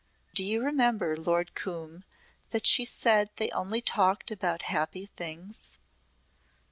Do 0.33 0.43
you 0.43 0.63
remember, 0.65 1.15
Lord 1.15 1.53
Coombe, 1.53 2.03
that 2.49 2.65
she 2.65 2.85
said 2.85 3.29
they 3.35 3.51
only 3.51 3.81
talked 3.81 4.31
about 4.31 4.63
happy 4.63 5.05
things?" 5.05 5.73